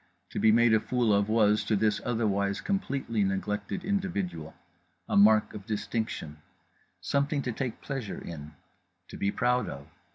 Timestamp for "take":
7.51-7.81